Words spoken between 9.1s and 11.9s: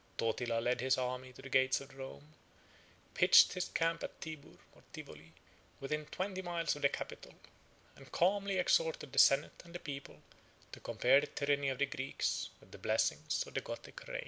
the senate and people to compare the tyranny of the